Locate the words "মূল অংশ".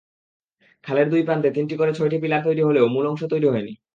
2.93-3.21